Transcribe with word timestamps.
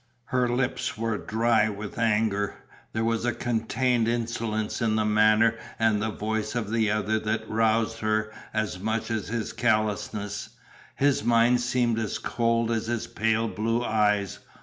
Her 0.25 0.49
lips 0.49 0.97
were 0.97 1.19
dry 1.19 1.69
with 1.69 1.99
anger, 1.99 2.55
there 2.91 3.03
was 3.05 3.23
a 3.23 3.31
contained 3.35 4.07
insolence 4.07 4.81
in 4.81 4.95
the 4.95 5.05
manner 5.05 5.59
and 5.77 6.03
voice 6.17 6.55
of 6.55 6.71
the 6.71 6.89
other 6.89 7.19
that 7.19 7.47
roused 7.47 7.99
her 7.99 8.31
as 8.51 8.79
much 8.79 9.11
as 9.11 9.27
his 9.27 9.53
callousness. 9.53 10.49
His 10.95 11.23
mind 11.23 11.61
seemed 11.61 11.99
as 11.99 12.17
cold 12.17 12.71
as 12.71 12.87
his 12.87 13.05
pale 13.05 13.47
blue 13.47 13.85
eyes. 13.85 14.39